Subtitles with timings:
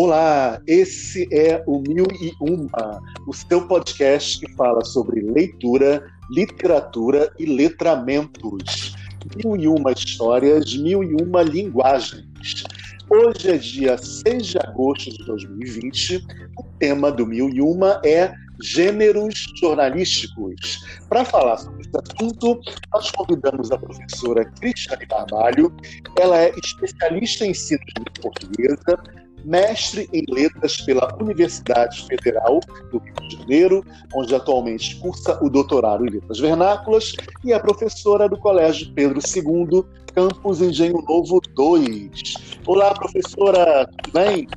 [0.00, 7.34] Olá, esse é o Mil e Uma, o seu podcast que fala sobre leitura, literatura
[7.36, 8.94] e letramentos.
[9.34, 12.62] Mil e uma histórias, mil e uma linguagens.
[13.10, 16.24] Hoje é dia 6 de agosto de 2020.
[16.56, 20.78] O tema do Mil e Uma é gêneros jornalísticos.
[21.08, 22.60] Para falar sobre esse assunto,
[22.94, 25.74] nós convidamos a professora Cristiane Carvalho.
[26.20, 28.96] Ela é especialista em ensino de portuguesa,
[29.44, 32.60] mestre em letras pela Universidade Federal
[32.90, 33.84] do Rio de Janeiro,
[34.14, 37.12] onde atualmente cursa o doutorado em letras vernáculas,
[37.44, 39.84] e é professora do Colégio Pedro II,
[40.14, 42.34] campus Engenho Novo 2.
[42.66, 44.48] Olá, professora, tudo bem?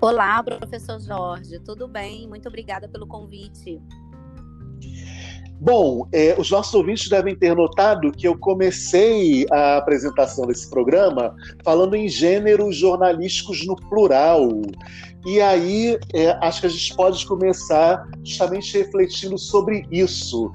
[0.00, 2.28] Olá, professor Jorge, tudo bem?
[2.28, 3.80] Muito obrigada pelo convite.
[5.58, 11.34] Bom, é, os nossos ouvintes devem ter notado que eu comecei a apresentação desse programa
[11.64, 14.48] falando em gêneros jornalísticos no plural.
[15.24, 20.52] E aí, é, acho que a gente pode começar justamente refletindo sobre isso.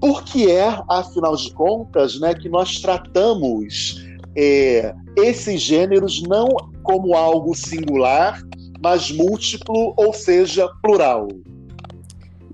[0.00, 6.48] Por que é, afinal de contas, né, que nós tratamos é, esses gêneros não
[6.82, 8.40] como algo singular,
[8.80, 11.26] mas múltiplo, ou seja, plural?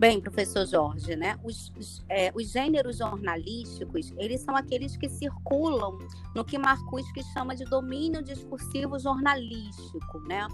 [0.02, 1.38] Bem, professor Jorge, né?
[1.44, 5.96] Os, os, é, os, gêneros jornalísticos, eles são aqueles que circulam
[6.34, 10.44] no que Marcuse chama de domínio discursivo jornalístico, né?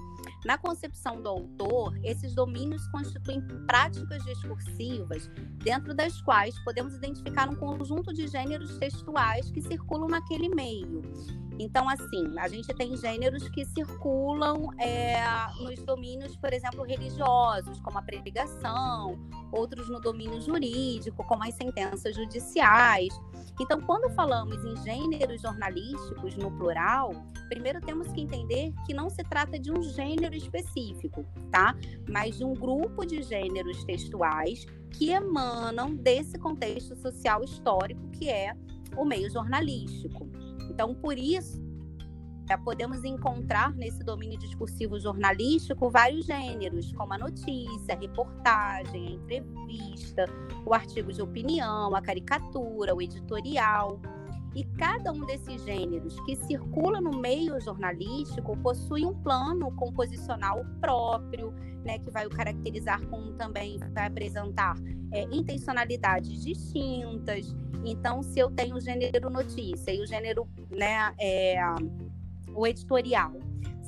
[0.44, 5.30] Na concepção do autor, esses domínios constituem práticas discursivas
[5.64, 11.00] dentro das quais podemos identificar um conjunto de gêneros textuais que circulam naquele meio
[11.58, 15.20] então, assim, a gente tem gêneros que circulam é,
[15.60, 19.18] nos domínios, por exemplo, religiosos, como a pregação,
[19.52, 23.12] outros no domínio jurídico, como as sentenças judiciais.
[23.60, 27.10] Então, quando falamos em gêneros jornalísticos no plural,
[27.48, 31.74] primeiro temos que entender que não se trata de um gênero específico, tá?
[32.08, 38.54] Mas de um grupo de gêneros textuais que emanam desse contexto social histórico que é
[38.96, 40.28] o meio jornalístico.
[40.70, 41.60] Então, por isso,
[42.56, 50.24] podemos encontrar nesse domínio discursivo jornalístico vários gêneros, como a notícia, a reportagem, a entrevista,
[50.64, 54.00] o artigo de opinião, a caricatura, o editorial.
[54.54, 61.52] E cada um desses gêneros que circula no meio jornalístico possui um plano composicional próprio,
[61.84, 64.74] né, que vai o caracterizar como também vai apresentar
[65.12, 67.54] é, intencionalidades distintas.
[67.84, 71.58] Então, se eu tenho o gênero notícia e o gênero, né, é,
[72.58, 73.32] o editorial,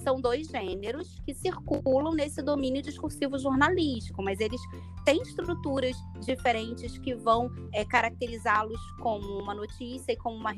[0.02, 4.60] são dois gêneros que circulam nesse domínio discursivo jornalístico, mas eles
[5.04, 10.54] têm estruturas diferentes que vão é, caracterizá-los como uma notícia e como uma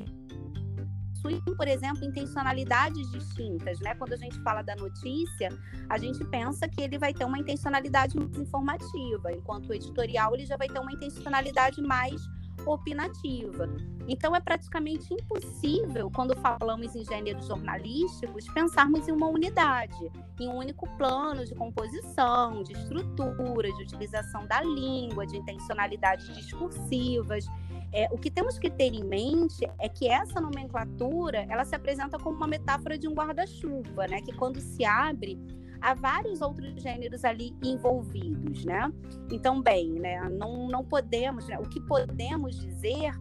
[1.55, 3.95] por exemplo, intencionalidades distintas, né?
[3.95, 5.49] Quando a gente fala da notícia,
[5.89, 10.57] a gente pensa que ele vai ter uma intencionalidade informativa, enquanto o editorial ele já
[10.57, 12.21] vai ter uma intencionalidade mais
[12.65, 13.69] opinativa.
[14.07, 20.57] Então, é praticamente impossível, quando falamos em gêneros jornalísticos, pensarmos em uma unidade, em um
[20.57, 27.45] único plano de composição, de estrutura, de utilização da língua, de intencionalidades discursivas.
[27.93, 32.17] É, o que temos que ter em mente é que essa nomenclatura ela se apresenta
[32.17, 34.19] como uma metáfora de um guarda-chuva, né?
[34.21, 35.39] Que quando se abre
[35.83, 38.91] há vários outros gêneros ali envolvidos, né?
[39.29, 40.17] Então, bem, né?
[40.29, 41.59] Não, não podemos, né?
[41.59, 43.11] o que podemos dizer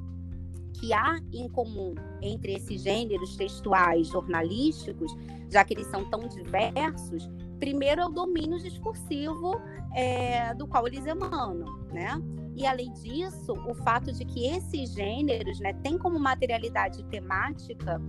[0.74, 5.14] que há em comum entre esses gêneros textuais jornalísticos,
[5.50, 7.28] já que eles são tão diversos,
[7.58, 9.60] primeiro é o domínio discursivo
[9.94, 12.20] é, do qual eles emanam, né?
[12.54, 18.00] E além disso, o fato de que esses gêneros né, têm como materialidade temática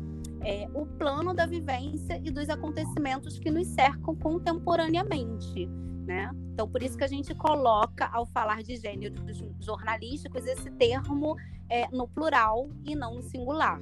[0.43, 5.67] é, o plano da vivência e dos acontecimentos que nos cercam contemporaneamente.
[6.05, 6.29] Né?
[6.53, 11.35] Então, por isso que a gente coloca, ao falar de gêneros jornalísticos, esse termo
[11.69, 13.79] é, no plural e não no singular.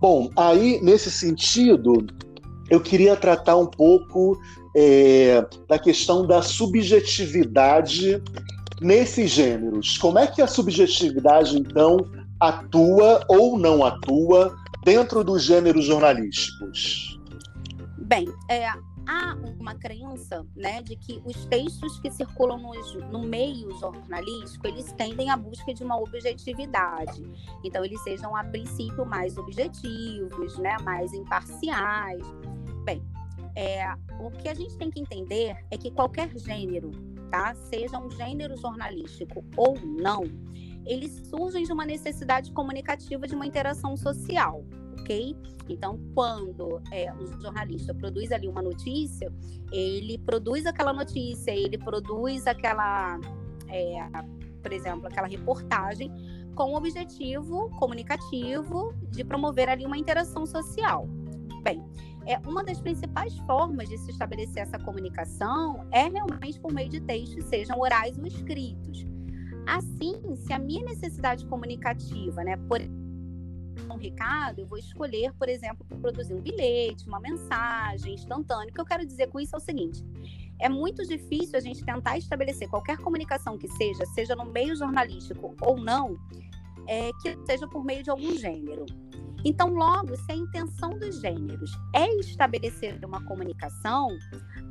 [0.00, 2.06] Bom, aí, nesse sentido,
[2.68, 4.38] eu queria tratar um pouco
[4.76, 8.22] é, da questão da subjetividade
[8.80, 9.96] nesses gêneros.
[9.96, 11.98] Como é que a subjetividade, então,
[12.40, 17.18] atua ou não atua dentro dos gêneros jornalísticos?
[17.98, 18.68] Bem, é,
[19.06, 22.72] há uma crença né, de que os textos que circulam no,
[23.10, 27.22] no, meio jornalístico, eles tendem à busca de uma objetividade.
[27.64, 32.22] Então, eles sejam, a princípio, mais objetivos, né, mais imparciais.
[32.84, 33.02] Bem,
[33.54, 33.86] é,
[34.20, 36.90] o que a gente tem que entender é que qualquer gênero,
[37.30, 40.24] tá, seja um gênero jornalístico ou não,
[40.86, 44.64] eles surgem de uma necessidade comunicativa de uma interação social.
[45.00, 45.36] ok?
[45.68, 49.32] Então, quando é, o jornalista produz ali uma notícia,
[49.72, 53.18] ele produz aquela notícia, ele produz aquela,
[53.68, 53.96] é,
[54.62, 56.10] por exemplo, aquela reportagem
[56.54, 61.06] com o objetivo comunicativo de promover ali uma interação social.
[61.62, 61.84] Bem,
[62.26, 67.00] é uma das principais formas de se estabelecer essa comunicação é realmente por meio de
[67.00, 69.04] textos, sejam orais ou escritos.
[69.66, 72.80] Assim, se a minha necessidade comunicativa, né, por
[73.90, 78.70] um recado, eu vou escolher, por exemplo, produzir um bilhete, uma mensagem instantânea.
[78.70, 80.04] O que eu quero dizer com isso é o seguinte:
[80.60, 85.54] é muito difícil a gente tentar estabelecer qualquer comunicação que seja, seja no meio jornalístico
[85.60, 86.16] ou não,
[86.86, 88.86] é, que seja por meio de algum gênero.
[89.44, 94.08] Então, logo, se a intenção dos gêneros é estabelecer uma comunicação,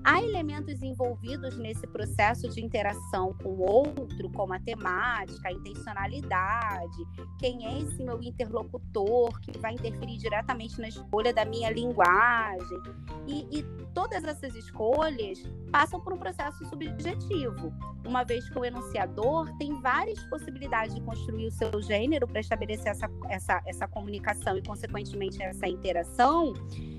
[0.06, 6.98] há elementos envolvidos nesse processo de interação com o outro, como a temática, a intencionalidade,
[7.40, 12.78] quem é esse meu interlocutor que vai interferir diretamente na escolha da minha linguagem.
[13.26, 13.64] E, e
[13.96, 15.42] todas essas escolhas
[15.72, 17.74] passam por um processo subjetivo,
[18.06, 22.92] uma vez que o enunciador tem várias possibilidades de construir o seu gênero para estabelecer
[22.92, 26.54] essa, essa, essa comunicação e, consequentemente, essa interação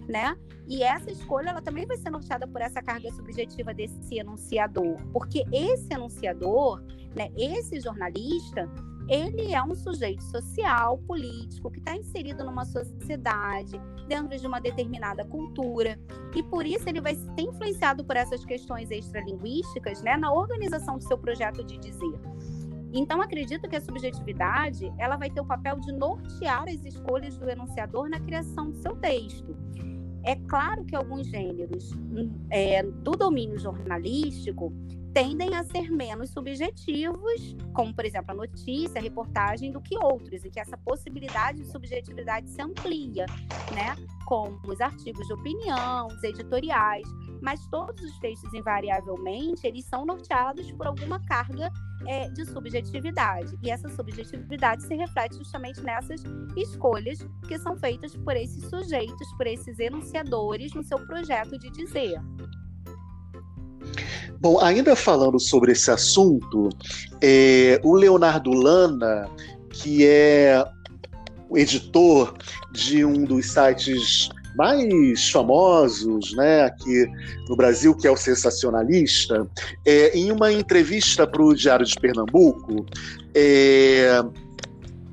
[0.09, 0.37] né?
[0.69, 5.45] E essa escolha ela também vai ser norteada por essa carga subjetiva desse enunciador, porque
[5.53, 6.83] esse enunciador,
[7.15, 8.69] né, esse jornalista,
[9.09, 15.25] ele é um sujeito social, político, que está inserido numa sociedade, dentro de uma determinada
[15.25, 15.99] cultura,
[16.35, 21.05] e por isso ele vai ser influenciado por essas questões extralinguísticas né, na organização do
[21.05, 22.21] seu projeto de dizer.
[22.93, 27.49] Então, acredito que a subjetividade ela vai ter o papel de nortear as escolhas do
[27.49, 29.57] enunciador na criação do seu texto.
[30.27, 31.93] É claro que alguns gêneros
[32.51, 34.73] é, do domínio jornalístico
[35.15, 40.45] tendem a ser menos subjetivos, como, por exemplo, a notícia, a reportagem, do que outros,
[40.45, 43.25] e que essa possibilidade de subjetividade se amplia,
[43.73, 43.97] né?
[44.27, 47.09] Como os artigos de opinião, os editoriais,
[47.41, 51.71] mas todos os textos, invariavelmente, eles são norteados por alguma carga
[52.07, 53.57] é, de subjetividade.
[53.63, 56.23] E essa subjetividade se reflete justamente nessas
[56.57, 62.21] escolhas que são feitas por esses sujeitos, por esses enunciadores no seu projeto de dizer.
[64.41, 66.69] Bom, ainda falando sobre esse assunto,
[67.23, 69.29] é, o Leonardo Lana,
[69.71, 70.63] que é
[71.49, 72.37] o editor
[72.73, 77.07] de um dos sites mais famosos né, aqui
[77.49, 79.47] no Brasil, que é o Sensacionalista,
[79.85, 82.87] é, em uma entrevista para o Diário de Pernambuco,
[83.35, 84.23] é,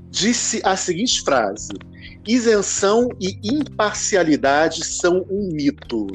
[0.10, 1.74] disse a seguinte frase:
[2.26, 6.08] isenção e imparcialidade são um mito.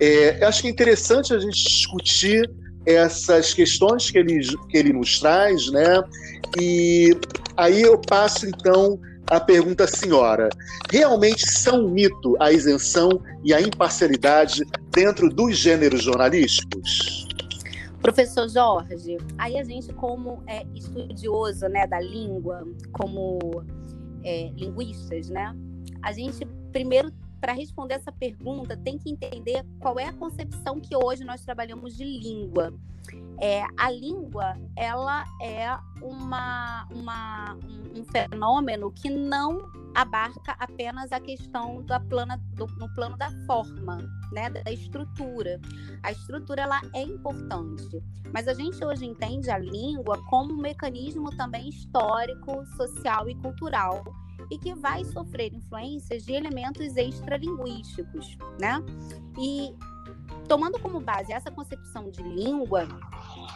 [0.00, 2.48] É, acho que é interessante a gente discutir
[2.86, 6.02] essas questões que ele, que ele nos traz, né?
[6.60, 7.10] E
[7.56, 8.98] aí eu passo então
[9.30, 10.48] a pergunta senhora:
[10.90, 17.26] realmente são um mito a isenção e a imparcialidade dentro dos gêneros jornalísticos?
[18.00, 22.62] Professor Jorge, aí a gente, como é estudioso né, da língua,
[22.92, 23.64] como
[24.22, 25.56] é, linguistas, né,
[26.02, 27.10] a gente primeiro
[27.46, 31.96] para responder essa pergunta, tem que entender qual é a concepção que hoje nós trabalhamos
[31.96, 32.74] de língua.
[33.40, 35.68] É, a língua, ela é
[36.02, 37.54] uma, uma,
[37.94, 43.98] um, fenômeno que não abarca apenas a questão da plana, do, no plano da forma,
[44.32, 45.60] né, da estrutura.
[46.02, 48.02] A estrutura ela é importante,
[48.34, 54.02] mas a gente hoje entende a língua como um mecanismo também histórico, social e cultural
[54.50, 58.82] e que vai sofrer influências de elementos extralinguísticos, né?
[59.38, 59.74] E
[60.48, 62.86] tomando como base essa concepção de língua,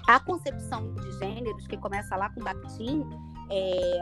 [0.06, 3.04] a concepção de gêneros, que começa lá com Bakhtin,
[3.50, 4.00] é,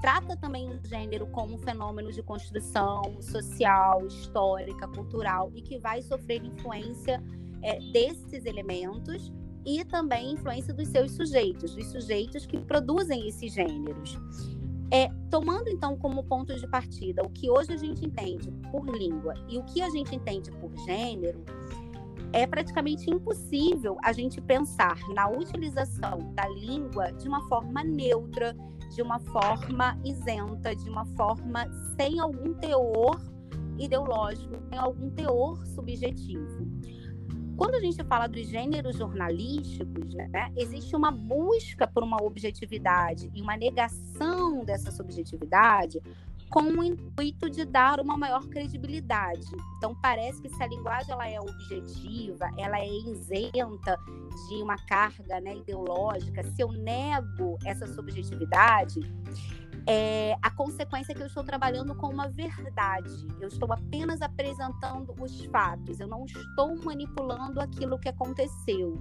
[0.00, 6.02] trata também o gênero como um fenômeno de construção social, histórica, cultural e que vai
[6.02, 7.22] sofrer influência
[7.62, 9.32] é, desses elementos
[9.64, 14.18] e também influência dos seus sujeitos, dos sujeitos que produzem esses gêneros.
[14.90, 19.34] É, tomando então como ponto de partida o que hoje a gente entende por língua
[19.48, 21.42] e o que a gente entende por gênero,
[22.32, 28.56] é praticamente impossível a gente pensar na utilização da língua de uma forma neutra,
[28.92, 33.20] de uma forma isenta, de uma forma sem algum teor
[33.78, 36.66] ideológico, sem algum teor subjetivo.
[37.56, 43.40] Quando a gente fala dos gêneros jornalísticos, né, existe uma busca por uma objetividade e
[43.40, 46.00] uma negação dessa subjetividade
[46.50, 49.46] com o intuito de dar uma maior credibilidade.
[49.76, 53.98] Então parece que se a linguagem ela é objetiva, ela é isenta
[54.48, 59.00] de uma carga né, ideológica, se eu nego essa subjetividade,
[59.86, 63.26] é a consequência é que eu estou trabalhando com uma verdade.
[63.40, 66.00] Eu estou apenas apresentando os fatos.
[66.00, 68.98] Eu não estou manipulando aquilo que aconteceu.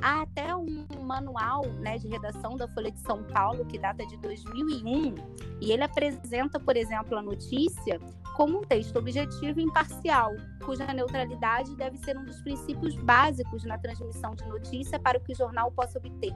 [0.00, 4.16] Há até um manual né, de redação da Folha de São Paulo, que data de
[4.18, 5.14] 2001,
[5.60, 7.98] e ele apresenta, por exemplo, a notícia
[8.34, 10.32] como um texto objetivo e imparcial,
[10.64, 15.36] cuja neutralidade deve ser um dos princípios básicos na transmissão de notícia para que o
[15.36, 16.32] jornal possa obter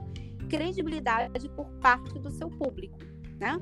[0.49, 2.97] credibilidade por parte do seu público
[3.41, 3.59] né?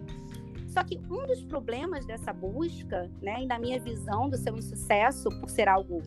[0.68, 5.30] Só que um dos problemas dessa busca, né, e na minha visão do seu insucesso
[5.40, 6.04] por ser algo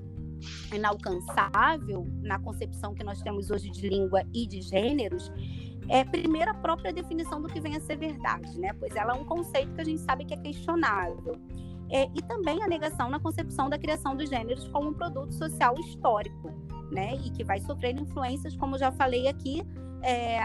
[0.72, 5.32] inalcançável na concepção que nós temos hoje de língua e de gêneros,
[5.88, 8.72] é primeiro a própria definição do que vem a ser verdade, né?
[8.78, 11.36] Pois ela é um conceito que a gente sabe que é questionável.
[11.90, 15.74] É, e também a negação na concepção da criação dos gêneros como um produto social
[15.78, 16.50] histórico,
[16.90, 17.16] né?
[17.16, 19.62] E que vai sofrer influências, como já falei aqui,
[20.02, 20.40] é,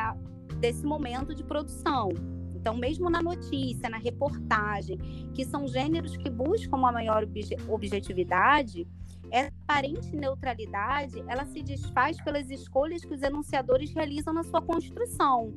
[0.59, 2.09] desse momento de produção,
[2.57, 4.97] então, mesmo na notícia, na reportagem,
[5.33, 7.25] que são gêneros que buscam uma maior
[7.67, 8.87] objetividade,
[9.29, 15.53] essa aparente neutralidade, ela se desfaz pelas escolhas que os enunciadores realizam na sua construção.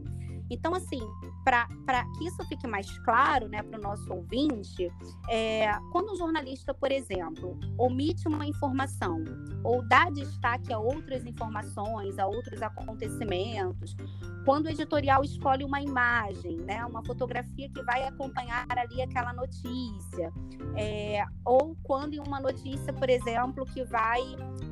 [0.50, 1.00] Então, assim,
[1.44, 4.92] para que isso fique mais claro né, para o nosso ouvinte,
[5.28, 9.24] é, quando um jornalista, por exemplo, omite uma informação
[9.62, 13.96] ou dá destaque a outras informações, a outros acontecimentos,
[14.44, 20.32] quando o editorial escolhe uma imagem, né, uma fotografia que vai acompanhar ali aquela notícia,
[20.76, 24.20] é, ou quando em uma notícia, por exemplo, que vai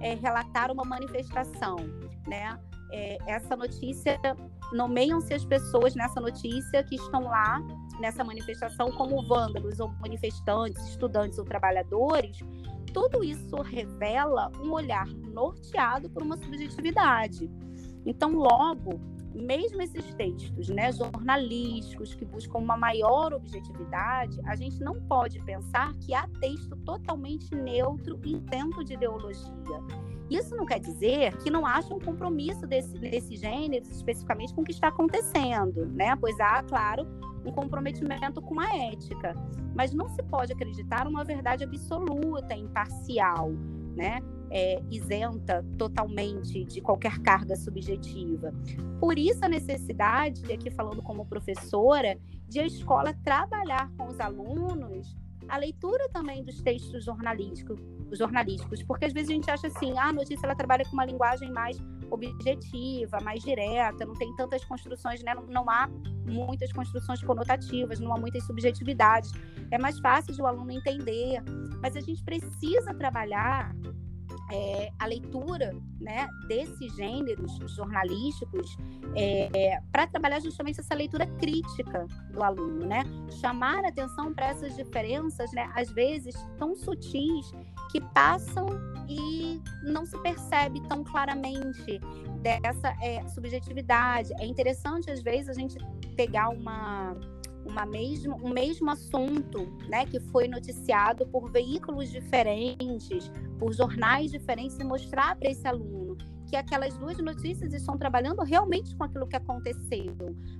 [0.00, 1.76] é, relatar uma manifestação,
[2.26, 2.58] né,
[2.90, 4.18] é, essa notícia,
[4.72, 7.60] nomeiam-se as pessoas nessa notícia que estão lá
[8.00, 12.38] nessa manifestação como vândalos ou manifestantes, estudantes ou trabalhadores,
[12.92, 17.50] tudo isso revela um olhar norteado por uma subjetividade.
[18.06, 18.98] Então, logo,
[19.34, 25.92] mesmo esses textos né, jornalísticos que buscam uma maior objetividade, a gente não pode pensar
[25.98, 28.40] que há texto totalmente neutro e
[28.84, 30.07] de ideologia.
[30.30, 34.64] Isso não quer dizer que não haja um compromisso desse, desse gênero, especificamente com o
[34.64, 36.14] que está acontecendo, né?
[36.16, 37.06] Pois há, claro,
[37.44, 39.34] um comprometimento com a ética.
[39.74, 43.52] Mas não se pode acreditar uma verdade absoluta, imparcial,
[43.96, 44.20] né?
[44.50, 48.52] É, isenta totalmente de qualquer carga subjetiva.
[48.98, 52.18] Por isso a necessidade, aqui falando como professora,
[52.48, 55.14] de a escola trabalhar com os alunos
[55.48, 57.80] a leitura também dos textos jornalísticos,
[58.12, 61.04] jornalísticos, porque às vezes a gente acha assim, ah, a notícia ela trabalha com uma
[61.04, 61.78] linguagem mais
[62.10, 65.34] objetiva, mais direta, não tem tantas construções, né?
[65.34, 65.88] não, não há
[66.26, 69.32] muitas construções conotativas, não há muitas subjetividades.
[69.70, 71.42] É mais fácil de o aluno entender,
[71.82, 73.74] mas a gente precisa trabalhar
[74.50, 78.76] é, a leitura né, desses gêneros jornalísticos
[79.14, 83.04] é, para trabalhar justamente essa leitura crítica do aluno, né?
[83.40, 87.52] Chamar atenção para essas diferenças, né, às vezes tão sutis
[87.88, 88.66] que passam
[89.08, 92.00] e não se percebe tão claramente
[92.42, 94.32] dessa é, subjetividade.
[94.38, 95.78] É interessante às vezes a gente
[96.16, 97.16] pegar uma
[97.66, 104.78] uma mesmo, um mesmo assunto, né, que foi noticiado por veículos diferentes, por jornais diferentes,
[104.78, 105.97] e mostrar para esse aluno
[106.48, 110.16] que aquelas duas notícias estão trabalhando realmente com aquilo que aconteceu.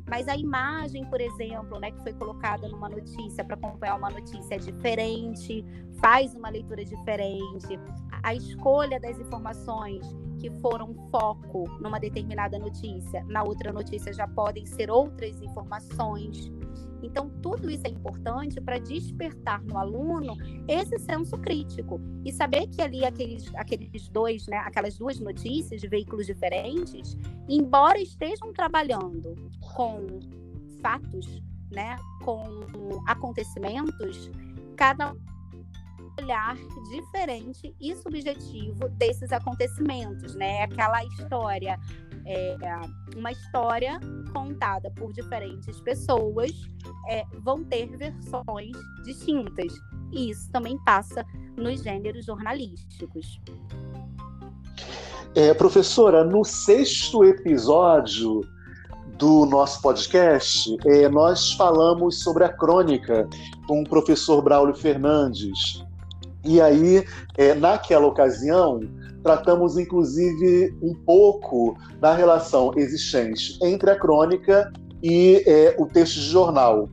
[0.06, 4.54] Mas a imagem, por exemplo, né, que foi colocada numa notícia para acompanhar uma notícia
[4.54, 5.64] é diferente,
[5.98, 7.80] faz uma leitura diferente.
[8.22, 10.04] A escolha das informações
[10.38, 16.52] que foram foco numa determinada notícia, na outra notícia já podem ser outras informações.
[17.02, 20.36] Então, tudo isso é importante para despertar no aluno
[20.66, 25.88] esse senso crítico e saber que ali aqueles, aqueles dois, né, aquelas duas notícias de
[25.88, 27.16] veículos diferentes,
[27.48, 29.34] embora estejam trabalhando
[29.74, 30.20] com
[30.80, 32.44] fatos, né, com
[33.06, 34.30] acontecimentos,
[34.76, 35.14] cada
[36.20, 36.56] olhar
[36.90, 40.62] diferente e subjetivo desses acontecimentos, né?
[40.64, 41.78] Aquela história
[42.28, 42.56] é,
[43.16, 43.98] uma história
[44.32, 46.50] contada por diferentes pessoas
[47.08, 49.72] é, vão ter versões distintas.
[50.12, 51.24] E isso também passa
[51.56, 53.40] nos gêneros jornalísticos.
[55.34, 58.42] É, professora, no sexto episódio
[59.16, 63.28] do nosso podcast, é, nós falamos sobre a crônica
[63.66, 65.84] com o professor Braulio Fernandes.
[66.44, 67.04] E aí,
[67.36, 68.80] é, naquela ocasião,
[69.22, 74.72] tratamos inclusive um pouco da relação existente entre a crônica
[75.02, 76.88] e é, o texto de jornal.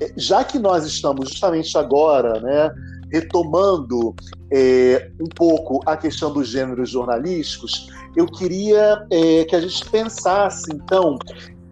[0.00, 2.70] É, já que nós estamos justamente agora, né,
[3.12, 4.14] retomando
[4.52, 10.70] é, um pouco a questão dos gêneros jornalísticos, eu queria é, que a gente pensasse,
[10.72, 11.18] então,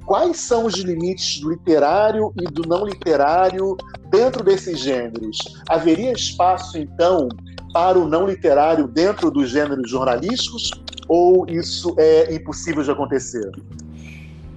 [0.05, 3.77] quais são os limites do literário e do não literário
[4.11, 5.39] dentro desses gêneros?
[5.69, 7.29] Haveria espaço, então,
[7.77, 10.71] para o não literário dentro dos gêneros jornalísticos?
[11.07, 13.53] Ou isso é impossível de acontecer?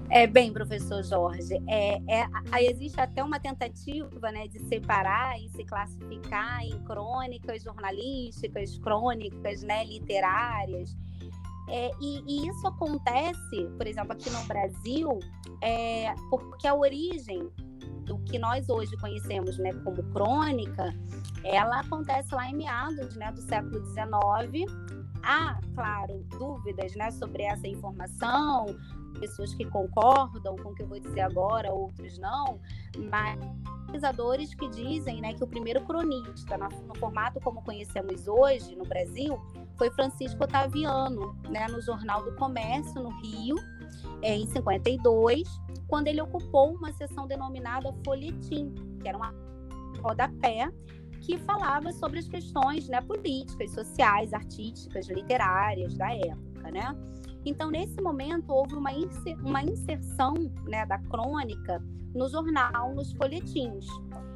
[0.08, 5.64] É, bem, professor Jorge, é, é, existe até uma tentativa né, de separar e se
[5.64, 10.96] classificar em crônicas jornalísticas, crônicas né, literárias.
[11.68, 15.18] É, e, e, isso acontece, por exemplo, aqui no Brasil,
[15.60, 17.50] é, porque a origem
[18.04, 20.92] do que nós hoje conhecemos né, como crônica,
[21.44, 24.70] ela acontece lá em meados né, do século XIX.
[25.22, 28.66] Há, claro, dúvidas né, sobre essa informação,
[29.18, 32.58] pessoas que concordam com o que eu vou dizer agora, outros não,
[33.10, 33.38] mas
[33.90, 39.38] pesquisadores que dizem né, que o primeiro cronista, no formato como conhecemos hoje no Brasil,
[39.76, 43.56] foi Francisco Otaviano, né, no Jornal do Comércio, no Rio,
[44.22, 45.48] é, em 52,
[45.88, 49.34] quando ele ocupou uma seção denominada Folhetim, que era uma
[50.00, 50.70] rodapé,
[51.20, 56.96] que falava sobre as questões né, políticas, sociais, artísticas, literárias da época, né?
[57.44, 58.90] Então, nesse momento, houve uma,
[59.42, 60.34] uma inserção
[60.64, 61.82] né, da crônica
[62.14, 63.86] no jornal, nos folhetins.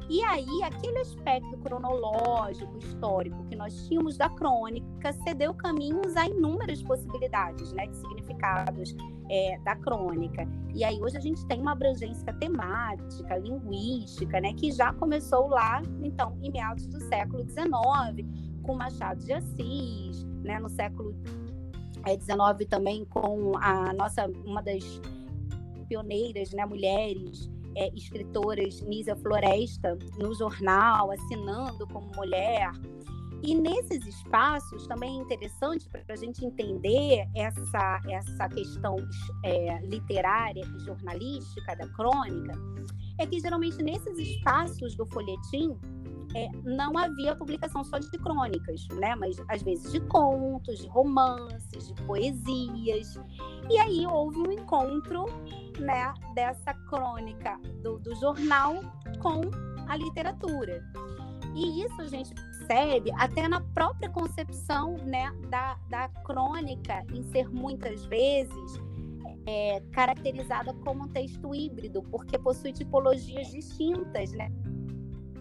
[0.09, 6.81] E aí, aquele aspecto cronológico, histórico que nós tínhamos da crônica cedeu caminhos a inúmeras
[6.81, 8.95] possibilidades né, de significados
[9.29, 10.47] é, da crônica.
[10.73, 15.81] E aí, hoje, a gente tem uma abrangência temática, linguística, né, que já começou lá,
[16.03, 18.27] então, em meados do século XIX,
[18.63, 21.15] com Machado de Assis, né, no século
[22.05, 25.01] XIX é, também com a nossa, uma das
[25.87, 32.71] pioneiras, né, mulheres é, escritoras Nízia Floresta no jornal, assinando como mulher.
[33.43, 38.95] E nesses espaços também é interessante para a gente entender essa, essa questão
[39.43, 42.53] é, literária e jornalística da crônica,
[43.19, 45.77] é que geralmente nesses espaços do folhetim
[46.35, 49.15] é, não havia publicação só de crônicas, né?
[49.15, 53.17] Mas às vezes de contos, de romances, de poesias.
[53.69, 55.25] E aí houve um encontro,
[55.79, 58.75] né, dessa crônica do, do jornal
[59.21, 59.41] com
[59.87, 60.83] a literatura.
[61.55, 67.49] E isso a gente percebe até na própria concepção né, da, da crônica, em ser
[67.49, 68.79] muitas vezes
[69.45, 74.51] é, caracterizada como um texto híbrido, porque possui tipologias distintas, né?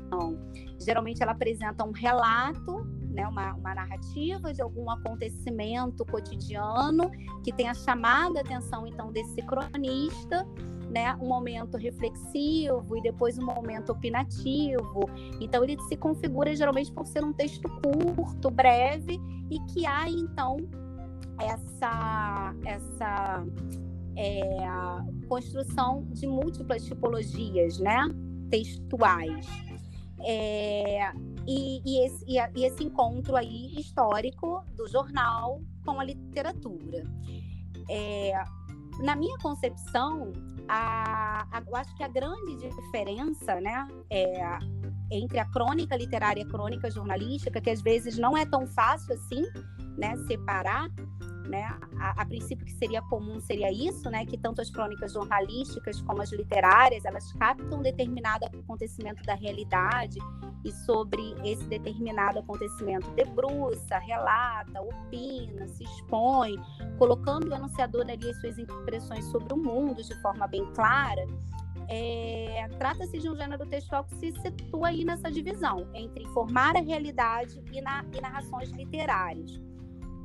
[0.07, 0.38] Então,
[0.79, 7.11] geralmente ela apresenta um relato, né, uma, uma narrativa de algum acontecimento cotidiano
[7.42, 10.46] que tenha chamado a atenção então desse cronista,
[10.95, 15.11] né, um momento reflexivo e depois um momento opinativo.
[15.41, 20.57] Então ele se configura geralmente por ser um texto curto, breve e que há então
[21.41, 23.45] essa essa
[24.17, 24.57] é,
[25.27, 28.09] construção de múltiplas tipologias, né,
[28.49, 29.47] textuais.
[30.27, 31.13] É,
[31.45, 37.03] e, e, esse, e, e, esse, encontro aí histórico do jornal com a literatura.
[37.91, 38.33] É,
[39.01, 40.33] na minha concepção,
[40.69, 44.59] a, a, eu acho que a grande diferença né, é,
[45.11, 49.15] entre a crônica literária e a crônica jornalística, que às vezes não é tão fácil
[49.15, 49.45] assim
[49.97, 50.89] né, separar,
[51.49, 51.65] né?
[51.99, 54.25] A, a, princípio que seria comum seria isso, né?
[54.25, 60.19] Que tanto as crônicas jornalísticas como as literárias elas captam determinado acontecimento da realidade
[60.64, 66.57] e sobre esse determinado acontecimento debruça, relata, opina, se expõe,
[66.98, 71.27] colocando o anunciador ali as suas impressões sobre o mundo de forma bem clara.
[71.88, 76.81] É, Trata-se de um gênero textual que se situa aí nessa divisão entre informar a
[76.81, 79.61] realidade e, na, e narrações literárias.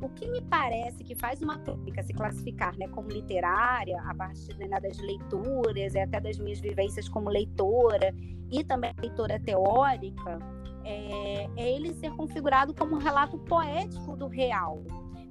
[0.01, 4.57] O que me parece que faz uma crônica se classificar né, como literária, a partir
[4.57, 8.15] né, das leituras e até das minhas vivências como leitora
[8.49, 10.39] e também leitora teórica,
[10.85, 14.83] é, é ele ser configurado como um relato poético do real.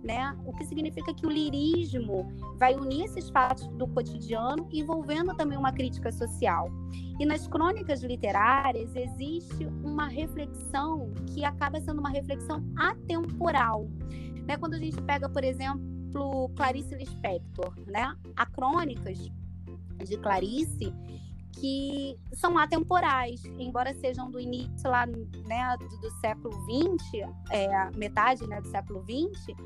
[0.05, 0.37] Né?
[0.47, 5.73] O que significa que o lirismo vai unir esses fatos do cotidiano, envolvendo também uma
[5.73, 6.71] crítica social.
[7.19, 13.89] E nas crônicas literárias existe uma reflexão que acaba sendo uma reflexão atemporal.
[14.49, 14.57] Né?
[14.57, 18.17] Quando a gente pega, por exemplo, Clarice Lispector, né?
[18.35, 20.93] Há crônicas de Clarice
[21.53, 28.47] que são atemporais, embora sejam do início lá, né, do, do século XX, é, metade
[28.47, 29.57] né, do século XX,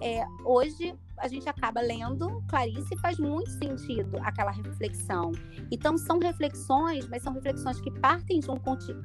[0.00, 5.32] é, hoje a gente acaba lendo Clarice e faz muito sentido aquela reflexão.
[5.70, 8.58] Então, são reflexões, mas são reflexões que partem de um,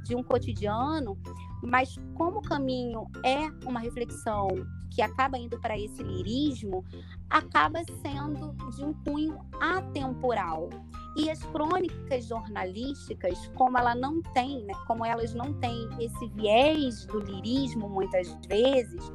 [0.04, 1.18] de um cotidiano,
[1.62, 4.48] mas como o caminho é uma reflexão
[4.90, 6.84] que acaba indo para esse lirismo,
[7.30, 10.70] acaba sendo de um cunho atemporal.
[11.16, 17.06] E as crônicas jornalísticas, como ela não tem, né, como elas não têm esse viés
[17.06, 19.12] do lirismo muitas vezes,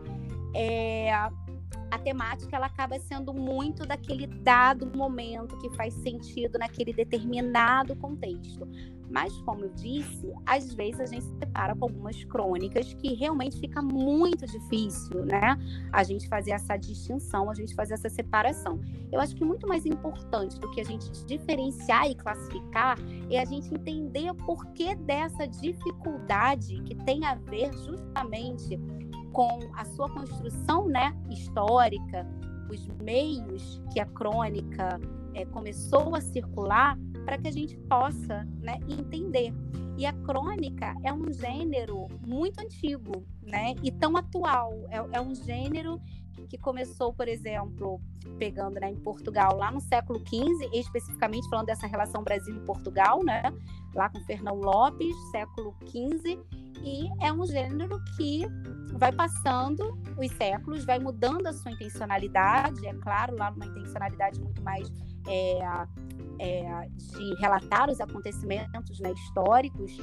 [0.54, 1.10] é,
[1.94, 8.68] a temática ela acaba sendo muito daquele dado momento que faz sentido naquele determinado contexto.
[9.08, 13.60] Mas, como eu disse, às vezes a gente se depara com algumas crônicas que realmente
[13.60, 15.56] fica muito difícil, né?
[15.92, 18.80] A gente fazer essa distinção, a gente fazer essa separação.
[19.12, 22.98] Eu acho que muito mais importante do que a gente diferenciar e classificar
[23.30, 28.80] é a gente entender o porquê dessa dificuldade que tem a ver justamente
[29.34, 32.26] com a sua construção né, histórica,
[32.70, 34.98] os meios que a crônica
[35.34, 39.52] é, começou a circular para que a gente possa né, entender.
[39.98, 43.74] E a crônica é um gênero muito antigo, né?
[43.82, 44.72] E tão atual.
[44.88, 46.00] É, é um gênero
[46.44, 48.00] que começou, por exemplo,
[48.38, 53.22] pegando né, em Portugal lá no século XV, especificamente falando dessa relação Brasil e Portugal,
[53.24, 53.42] né?
[53.94, 56.38] Lá com Fernão Lopes, século XV,
[56.82, 58.42] e é um gênero que
[58.94, 64.62] vai passando os séculos, vai mudando a sua intencionalidade, é claro, lá numa intencionalidade muito
[64.62, 64.92] mais
[65.26, 65.58] é,
[66.38, 69.96] é, de relatar os acontecimentos né, históricos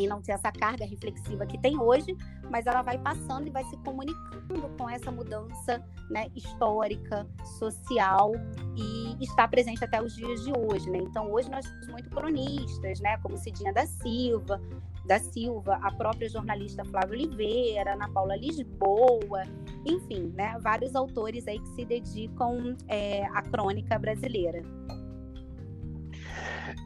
[0.00, 2.16] e não ter essa carga reflexiva que tem hoje,
[2.50, 7.26] mas ela vai passando e vai se comunicando com essa mudança né, histórica,
[7.58, 8.32] social
[8.76, 10.88] e está presente até os dias de hoje.
[10.90, 10.98] Né?
[10.98, 14.60] Então, hoje nós temos muito cronistas, né, como Cidinha da Silva,
[15.06, 19.42] da Silva, a própria jornalista Flávia Oliveira, Ana Paula Lisboa,
[19.84, 24.62] enfim, né, vários autores aí que se dedicam é, à crônica brasileira.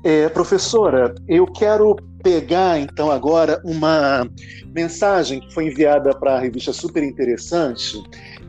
[0.04, 4.28] É, professora, eu quero pegar então agora uma
[4.74, 8.02] mensagem que foi enviada para a revista Super Interessante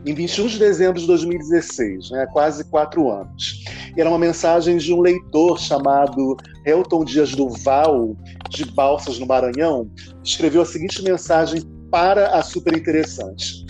[0.06, 3.64] em 21 de dezembro de 2016, né, quase quatro anos.
[3.96, 8.16] E era uma mensagem de um leitor chamado Elton Dias Duval,
[8.50, 9.90] de Balsas, no Maranhão,
[10.24, 13.63] escreveu a seguinte mensagem para a Super Interessante.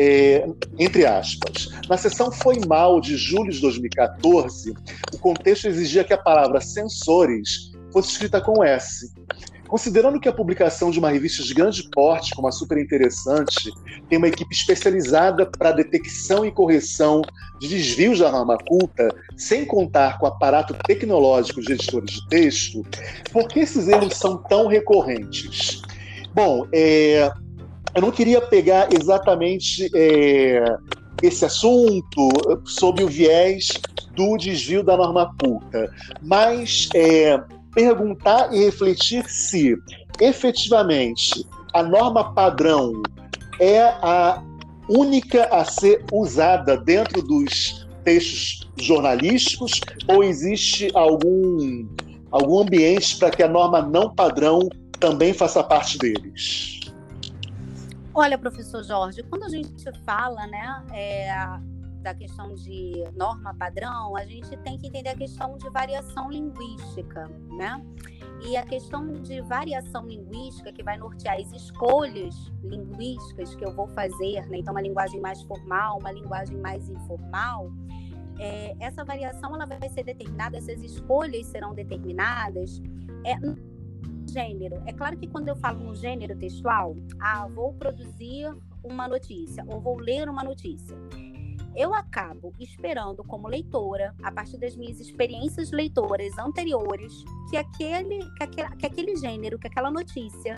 [0.00, 1.70] É, entre aspas.
[1.88, 4.72] Na sessão Foi Mal de julho de 2014,
[5.12, 9.12] o contexto exigia que a palavra sensores fosse escrita com S.
[9.66, 13.70] Considerando que a publicação de uma revista de grande porte, como a Super Interessante,
[14.08, 17.20] tem uma equipe especializada para detecção e correção
[17.60, 22.82] de desvios da norma culta, sem contar com o aparato tecnológico de editores de texto,
[23.32, 25.82] por que esses erros são tão recorrentes?
[26.34, 27.30] Bom, é,
[27.94, 30.64] eu não queria pegar exatamente é,
[31.22, 32.28] esse assunto
[32.64, 33.68] sob o viés
[34.14, 37.40] do desvio da norma culta, mas é,
[37.74, 39.76] perguntar e refletir se
[40.20, 43.02] efetivamente a norma padrão
[43.60, 44.42] é a
[44.88, 51.86] única a ser usada dentro dos textos jornalísticos ou existe algum,
[52.30, 56.77] algum ambiente para que a norma não padrão também faça parte deles?
[58.20, 59.72] Olha, professor Jorge, quando a gente
[60.04, 61.28] fala né, é,
[62.02, 67.30] da questão de norma padrão, a gente tem que entender a questão de variação linguística,
[67.48, 67.80] né?
[68.42, 73.86] E a questão de variação linguística que vai nortear as escolhas linguísticas que eu vou
[73.86, 74.58] fazer, né?
[74.58, 77.70] Então, uma linguagem mais formal, uma linguagem mais informal,
[78.40, 82.82] é, essa variação ela vai ser determinada, essas escolhas serão determinadas
[83.24, 83.36] é,
[84.28, 84.82] gênero.
[84.86, 89.80] É claro que quando eu falo no gênero textual, ah, vou produzir uma notícia ou
[89.80, 90.96] vou ler uma notícia
[91.78, 97.12] eu acabo esperando como leitora, a partir das minhas experiências leitoras anteriores,
[97.48, 100.56] que aquele, que aquele, que aquele gênero, que aquela notícia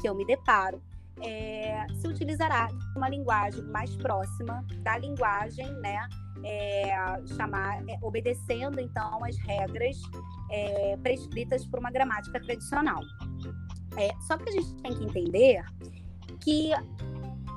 [0.00, 0.82] que eu me deparo,
[1.20, 6.08] é, se utilizará uma linguagem mais próxima da linguagem, né?
[6.44, 6.92] É,
[7.36, 9.96] chamar, é, obedecendo então as regras
[10.50, 13.00] é, prescritas por uma gramática tradicional.
[13.96, 15.64] É, só que a gente tem que entender
[16.40, 16.70] que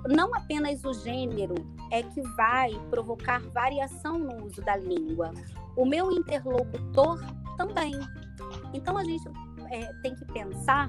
[0.07, 1.55] não apenas o gênero
[1.91, 5.31] é que vai provocar variação no uso da língua,
[5.75, 7.19] o meu interlocutor
[7.57, 7.93] também.
[8.73, 9.27] Então a gente
[9.71, 10.87] é, tem que pensar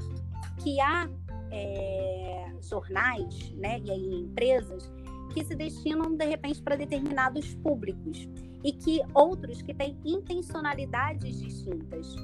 [0.63, 1.09] que há
[1.51, 4.91] é, jornais, né, e aí empresas
[5.33, 8.29] que se destinam de repente para determinados públicos
[8.65, 12.15] e que outros que têm intencionalidades distintas.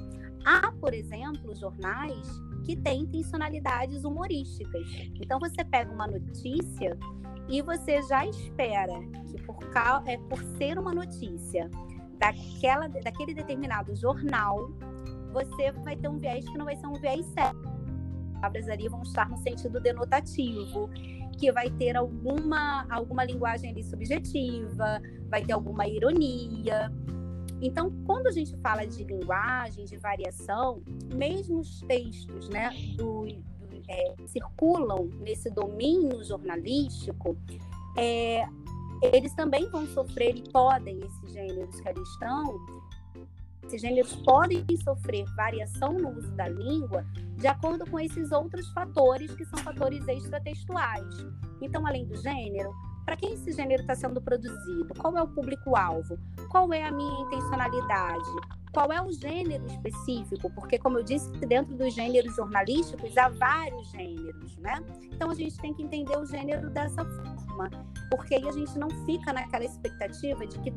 [0.45, 2.27] Há, por exemplo, jornais
[2.65, 4.87] que têm intencionalidades humorísticas.
[5.15, 6.97] Então você pega uma notícia
[7.47, 9.57] e você já espera que por,
[10.05, 11.69] é, por ser uma notícia
[12.17, 14.71] daquela, daquele determinado jornal,
[15.31, 17.61] você vai ter um viés que não vai ser um viés sério.
[18.35, 20.89] As palavras ali vão estar no sentido denotativo,
[21.37, 26.91] que vai ter alguma, alguma linguagem ali subjetiva, vai ter alguma ironia.
[27.61, 30.81] Então, quando a gente fala de linguagem, de variação,
[31.13, 37.37] mesmo os textos né, do, do é, circulam nesse domínio jornalístico,
[37.97, 38.45] é,
[39.11, 42.59] eles também vão sofrer e podem, esses gêneros que ali estão,
[43.65, 47.05] esses gêneros podem sofrer variação no uso da língua
[47.37, 51.25] de acordo com esses outros fatores que são fatores extratextuais.
[51.61, 52.71] Então, além do gênero,
[53.05, 54.93] para quem esse gênero está sendo produzido?
[54.97, 56.17] Qual é o público-alvo?
[56.49, 58.29] Qual é a minha intencionalidade?
[58.71, 60.49] Qual é o gênero específico?
[60.51, 64.83] Porque, como eu disse, dentro dos gêneros jornalísticos há vários gêneros, né?
[65.11, 67.69] Então a gente tem que entender o gênero dessa forma,
[68.09, 70.73] porque aí a gente não fica naquela expectativa de que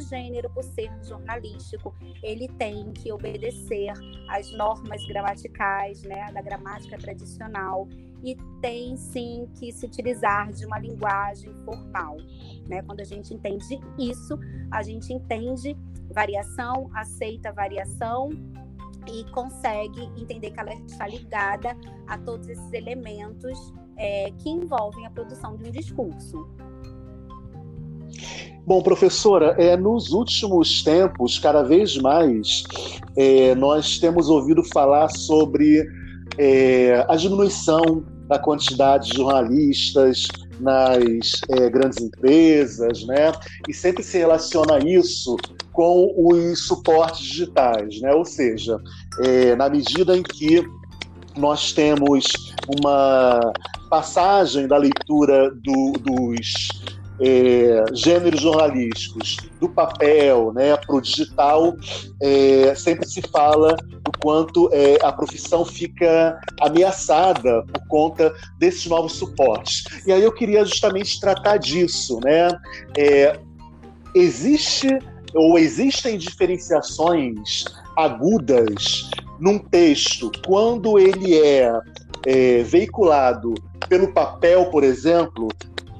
[0.00, 3.92] gênero, por ser jornalístico, ele tem que obedecer
[4.28, 7.88] às normas gramaticais, né, da gramática tradicional
[8.22, 12.16] e tem sim que se utilizar de uma linguagem formal,
[12.68, 12.82] né?
[12.82, 14.38] Quando a gente entende isso,
[14.70, 15.76] a gente entende
[16.12, 18.30] variação, aceita variação
[19.06, 25.10] e consegue entender que ela está ligada a todos esses elementos é, que envolvem a
[25.10, 26.48] produção de um discurso.
[28.66, 32.64] Bom, professora, é, nos últimos tempos, cada vez mais,
[33.16, 35.88] é, nós temos ouvido falar sobre
[36.36, 40.26] é, a diminuição da quantidade de jornalistas
[40.58, 43.32] nas é, grandes empresas, né?
[43.68, 45.36] E sempre se relaciona isso
[45.72, 48.12] com os suportes digitais, né?
[48.14, 48.80] Ou seja,
[49.22, 50.66] é, na medida em que
[51.36, 52.26] nós temos
[52.66, 53.52] uma
[53.88, 56.68] passagem da leitura do, dos
[57.20, 61.76] é, gêneros jornalísticos, do papel né, para o digital,
[62.20, 69.12] é, sempre se fala do quanto é, a profissão fica ameaçada por conta desses novos
[69.12, 69.84] suportes.
[70.06, 72.20] E aí eu queria justamente tratar disso.
[72.22, 72.48] Né?
[72.96, 73.38] É,
[74.14, 74.98] existe
[75.34, 77.64] ou existem diferenciações
[77.96, 81.78] agudas num texto quando ele é,
[82.24, 83.54] é veiculado
[83.88, 85.48] pelo papel, por exemplo,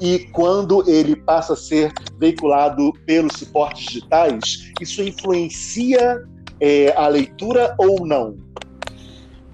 [0.00, 6.24] e quando ele passa a ser veiculado pelos suportes digitais, isso influencia
[6.60, 8.36] é, a leitura ou não?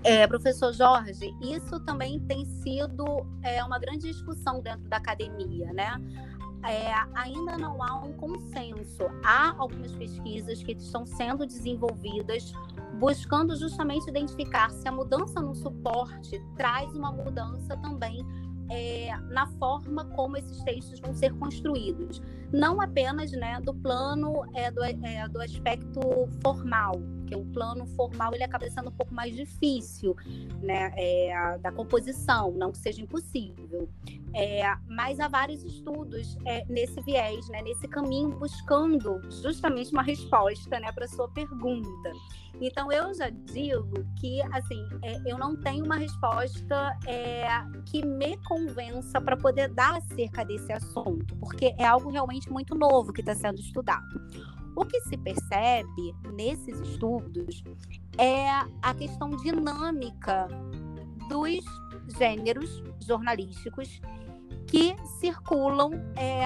[0.05, 5.95] É, professor Jorge, isso também tem sido é, uma grande discussão dentro da academia, né?
[6.65, 9.05] É, ainda não há um consenso.
[9.25, 12.53] Há algumas pesquisas que estão sendo desenvolvidas
[12.99, 18.25] buscando justamente identificar se a mudança no suporte traz uma mudança também
[18.73, 24.71] é, na forma como esses textos vão ser construídos, não apenas né, do plano é,
[24.71, 26.01] do, é, do aspecto
[26.43, 26.95] formal,
[27.27, 30.17] que o plano formal ele acaba sendo um pouco mais difícil,
[30.63, 33.89] né, é, da composição, não que seja impossível,
[34.35, 40.81] é, mas há vários estudos é, nesse viés, né, nesse caminho, buscando justamente uma resposta
[40.81, 42.13] né, para a sua pergunta.
[42.65, 47.45] Então eu já digo que assim é, eu não tenho uma resposta é,
[47.87, 53.13] que me convença para poder dar acerca desse assunto, porque é algo realmente muito novo
[53.13, 54.21] que está sendo estudado.
[54.77, 57.65] O que se percebe nesses estudos
[58.17, 58.49] é
[58.81, 60.47] a questão dinâmica
[61.29, 61.65] dos
[62.17, 64.01] gêneros jornalísticos
[64.69, 66.43] que circulam é,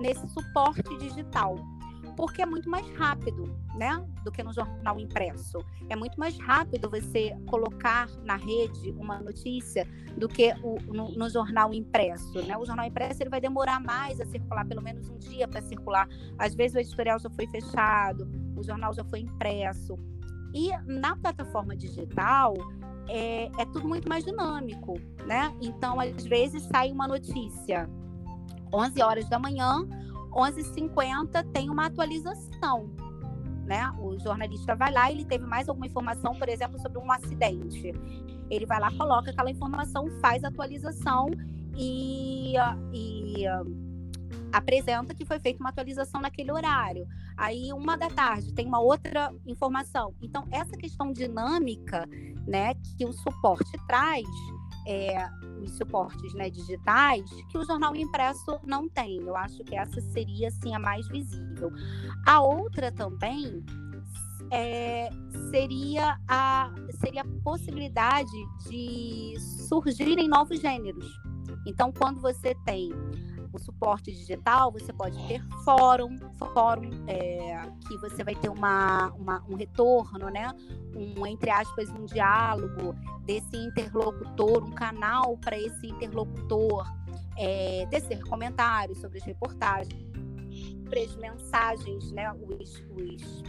[0.00, 1.56] nesse suporte digital
[2.16, 5.58] porque é muito mais rápido, né, do que no jornal impresso.
[5.88, 11.28] É muito mais rápido você colocar na rede uma notícia do que o, no, no,
[11.28, 12.56] jornal impresso, né?
[12.56, 16.08] O jornal impresso ele vai demorar mais a circular, pelo menos um dia para circular.
[16.38, 18.26] Às vezes o editorial já foi fechado,
[18.56, 19.98] o jornal já foi impresso.
[20.54, 22.54] E na plataforma digital
[23.08, 25.54] é, é tudo muito mais dinâmico, né?
[25.60, 27.88] Então, às vezes sai uma notícia
[28.72, 29.86] 11 horas da manhã,
[30.36, 32.90] 11h50 tem uma atualização.
[33.64, 33.90] Né?
[33.98, 37.92] O jornalista vai lá, ele teve mais alguma informação, por exemplo, sobre um acidente.
[38.48, 41.28] Ele vai lá, coloca aquela informação, faz a atualização
[41.76, 42.54] e,
[42.92, 43.44] e
[44.52, 47.06] apresenta que foi feita uma atualização naquele horário.
[47.36, 50.14] Aí, uma da tarde, tem uma outra informação.
[50.22, 52.08] Então, essa questão dinâmica
[52.46, 54.26] né, que o suporte traz
[54.86, 55.28] é,
[55.60, 59.16] os suportes né, digitais que o jornal impresso não tem.
[59.18, 61.70] Eu acho que essa seria assim a mais visível.
[62.24, 63.64] A outra também
[64.50, 65.10] é,
[65.50, 68.30] seria, a, seria a possibilidade
[68.68, 69.34] de
[69.68, 71.10] surgirem novos gêneros.
[71.66, 72.90] Então, quando você tem
[73.52, 79.44] o suporte digital, você pode ter fórum, fórum é, que você vai ter uma, uma,
[79.48, 80.48] um retorno, né?
[80.94, 86.86] Um, entre aspas, um diálogo desse interlocutor, um canal para esse interlocutor
[87.36, 90.02] é, tecer comentários sobre as reportagens,
[90.82, 92.32] sobre as mensagens, né?
[92.32, 93.42] Os, os,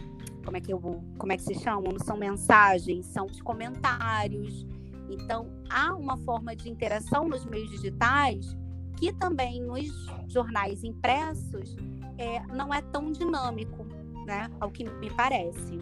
[0.44, 0.78] como é que eu
[1.18, 1.92] como é que se chamam?
[1.92, 4.66] Não são mensagens, são os comentários.
[5.10, 8.56] Então, há uma forma de interação nos meios digitais
[8.98, 9.88] que também nos
[10.26, 11.76] jornais impressos
[12.18, 13.86] é, não é tão dinâmico,
[14.26, 14.50] né?
[14.60, 15.78] Ao que me parece.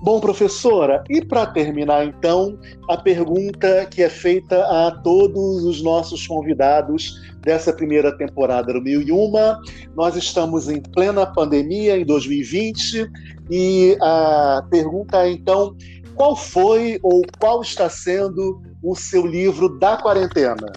[0.00, 2.58] Bom, professora, e para terminar, então,
[2.90, 9.00] a pergunta que é feita a todos os nossos convidados dessa primeira temporada do Mil
[9.00, 9.58] e Uma.
[9.94, 13.10] Nós estamos em plena pandemia, em 2020,
[13.50, 15.74] e a pergunta é, então,
[16.14, 20.70] qual foi ou qual está sendo o seu livro da quarentena?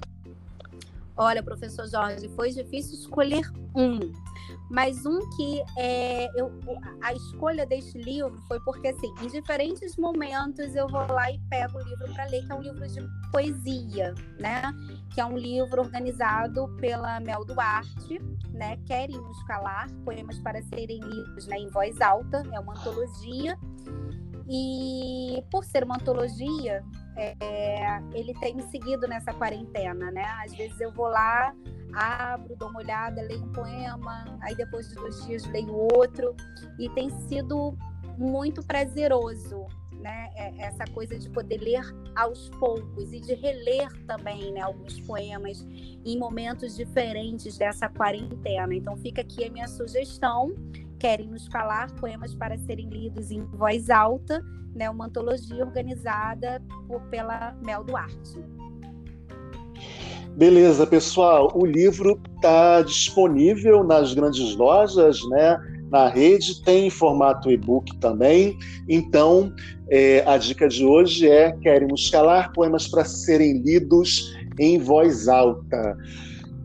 [1.17, 3.99] Olha, professor Jorge, foi difícil escolher um,
[4.69, 6.51] mas um que é, eu,
[7.01, 11.79] a escolha deste livro foi porque, assim, em diferentes momentos eu vou lá e pego
[11.79, 13.01] o livro para ler, que é um livro de
[13.31, 14.61] poesia, né?
[15.13, 18.19] Que é um livro organizado pela Mel Duarte,
[18.51, 18.77] né?
[18.85, 23.57] Querem nos calar, poemas para serem lidos né, em voz alta, é uma antologia.
[24.49, 26.83] E por ser uma antologia,
[27.17, 30.23] é, ele tem me seguido nessa quarentena, né?
[30.43, 31.53] Às vezes eu vou lá,
[31.93, 36.35] abro, dou uma olhada, leio um poema, aí depois de dois dias leio outro,
[36.79, 37.77] e tem sido
[38.17, 39.65] muito prazeroso,
[39.99, 40.29] né?
[40.35, 41.83] É, essa coisa de poder ler
[42.15, 44.61] aos poucos e de reler também, né?
[44.61, 45.65] Alguns poemas
[46.05, 48.73] em momentos diferentes dessa quarentena.
[48.73, 50.53] Então fica aqui a minha sugestão
[50.99, 54.43] querem nos falar poemas para serem lidos em voz alta,
[54.75, 58.43] né, uma antologia organizada por, pela Mel Duarte.
[60.35, 61.51] Beleza, pessoal.
[61.55, 65.57] O livro está disponível nas grandes lojas, né?
[65.89, 68.55] Na rede, tem em formato e-book também.
[68.87, 69.51] Então,
[69.89, 75.97] é, a dica de hoje é Queremos Calar, poemas para serem lidos em voz alta.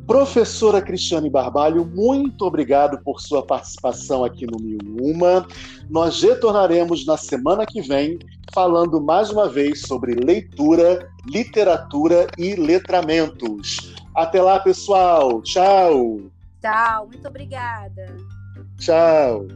[0.06, 5.46] Professora Cristiane Barbalho, muito obrigado por sua participação aqui no Mil Uma.
[5.88, 8.18] Nós retornaremos na semana que vem
[8.52, 13.94] falando mais uma vez sobre leitura, literatura e letramentos.
[14.14, 15.40] Até lá, pessoal.
[15.42, 16.20] Tchau.
[16.60, 18.16] Tchau, muito obrigada.
[18.78, 19.46] Tchau.